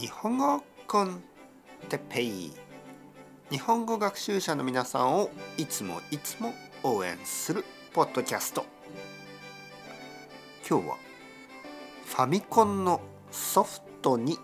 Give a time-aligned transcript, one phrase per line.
[0.00, 1.22] 日本語コン
[1.90, 2.52] テペイ。
[3.50, 5.28] 日本語学習者の皆さんを
[5.58, 8.64] いつもいつも応援するポッドキャスト。
[10.66, 10.96] 今日は
[12.06, 14.38] ファミコンのソフトに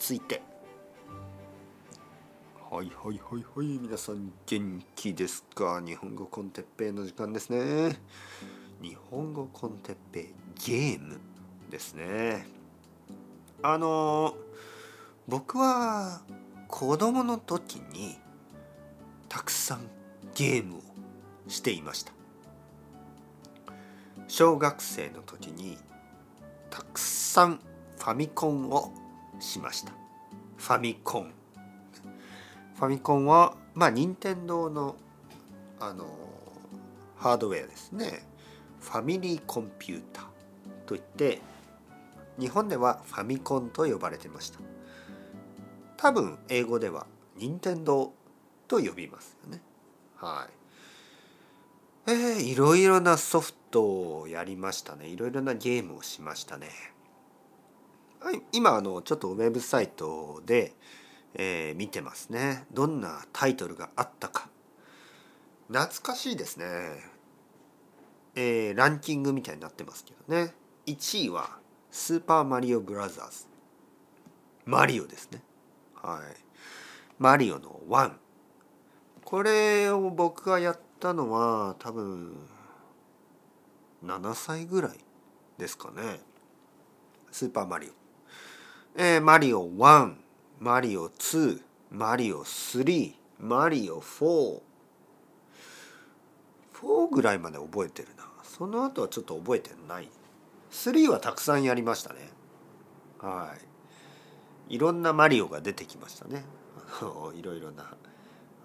[0.00, 0.42] ついて。
[2.68, 3.78] はいはいはいはい。
[3.78, 5.80] 皆さん元気ですか？
[5.80, 7.96] 日本語コンテッペイの時間ですね。
[8.82, 10.34] 日本語コンテッペイ
[10.66, 11.20] ゲーム
[11.70, 12.48] ですね。
[13.62, 14.34] あの
[15.28, 16.22] 僕は
[16.68, 18.18] 子供の時に
[19.28, 19.80] たくさん
[20.34, 20.80] ゲームを
[21.48, 22.12] していました。
[24.26, 25.76] 小学生の時に
[26.70, 27.60] たくさん
[27.98, 28.90] ファミコンを
[29.38, 29.92] しました。
[30.56, 31.34] ファミコン。
[32.76, 34.96] ファミコンはまあ任天堂の
[35.78, 36.06] あの
[37.16, 38.26] ハードウェアですね。
[38.80, 40.24] ファミリーコンピューター
[40.86, 41.42] といって
[42.38, 44.60] 日本ではファミコンと呼ばれてました。
[45.98, 48.12] 多分英語では任天堂
[48.68, 49.60] と呼びますよね。
[50.16, 50.48] は
[52.06, 52.10] い。
[52.10, 55.08] えー、いろいろなソフトをやりましたね。
[55.08, 56.68] いろいろなゲームをしましたね。
[58.20, 58.40] はい。
[58.52, 60.72] 今あのちょっとウェブサイトで、
[61.34, 62.64] えー、見てますね。
[62.72, 64.48] どんなタイトルがあったか。
[65.66, 66.64] 懐かしいですね。
[68.36, 70.54] えー、ランキングみたいになってますけどね。
[70.86, 71.58] 1位は
[71.90, 73.46] 「スーパーマリオブラザーズ」
[74.64, 75.42] マリオですね。
[76.02, 76.22] はい。
[77.18, 78.12] マリオの1
[79.24, 82.34] これを僕がやったのは多分
[84.04, 84.92] 7歳ぐらい
[85.58, 86.20] ですかね。
[87.30, 87.90] スーパーマリオ。
[88.96, 90.14] えー、マリオ1
[90.60, 94.60] マリオ2マリオ3マリオ44
[97.10, 98.24] ぐらいまで覚えてるな。
[98.42, 100.08] その後はちょっと覚えてない。
[100.70, 102.20] 3はたくさんやりましたね。
[103.20, 103.60] はい。
[104.68, 106.44] いろんなマリオが出てきましたね。
[107.34, 107.84] いろいろな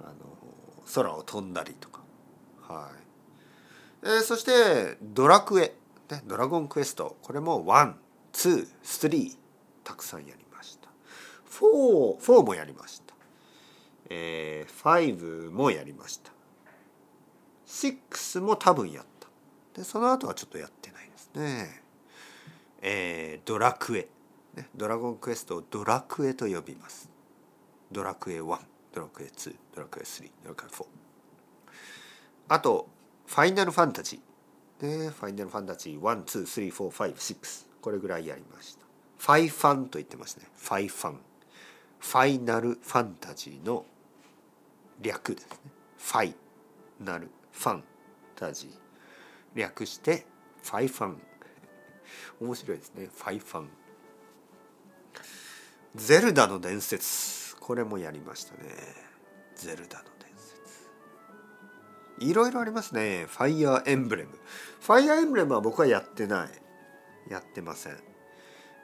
[0.02, 0.14] あの
[0.94, 2.02] 空を飛んだりとか。
[2.62, 2.92] は
[4.04, 5.74] い、えー、そしてドラクエ、
[6.10, 7.18] ね、ドラゴンクエスト。
[7.22, 9.38] これも123
[9.84, 10.90] たくさんやりました。
[11.52, 13.14] 4 4もやりました、
[14.10, 16.32] えー、5もやりました。
[17.68, 19.28] 6も多分やった。
[19.80, 21.84] でその後はちょっとやってないですね。
[22.82, 24.08] えー、ドラクエ、
[24.56, 27.10] ね、ドラゴンクエストをドラクエと呼びます。
[27.92, 28.60] ドラクエ1
[28.94, 30.86] ドラクエ2ドラクエ3ドラクエ4
[32.50, 32.88] あと
[33.26, 35.04] ファイナルファンタジー。
[35.06, 38.86] ねファイナルファンタジー1234556これぐらいやりました。
[39.18, 40.46] ファイファンと言ってますね。
[40.56, 41.20] ファイファン。
[42.00, 43.86] ファイナルファンタジーの
[45.02, 45.58] 略ですね。
[45.98, 46.36] ファイ
[47.00, 47.84] ナルファン
[48.36, 49.60] タジー。
[49.60, 50.26] 略して
[50.64, 51.22] ファイファン。
[52.42, 53.10] 面白いですね。
[53.16, 53.70] ファイファン。
[55.96, 57.56] ゼルダの伝説。
[57.58, 58.62] これもやりましたね。
[59.56, 60.90] ゼルダの伝説。
[62.20, 63.28] いろいろありますね。
[63.30, 64.32] ファイアーエンブレム
[64.82, 67.32] ファイアーエンブレムは僕はやってない。
[67.32, 67.98] やってません。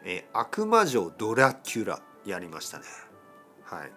[0.05, 2.85] え悪魔城ドラキュラやりましたね。
[3.63, 3.91] はい。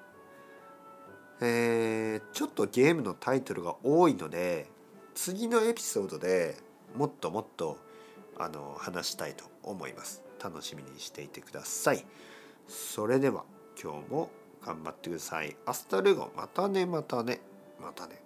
[1.42, 4.68] えー、ちょっとゲームのタイトルが多いので
[5.14, 6.56] 次のエピソードで
[6.96, 7.78] もっともっと
[8.38, 10.22] あの話したいと思います。
[10.42, 12.06] 楽しみにしていてください。
[12.68, 13.44] それでは
[13.82, 14.30] 今日も
[14.64, 15.56] 頑張ってください。
[15.66, 17.40] アスタルゴまたねまたね
[17.80, 18.22] またね。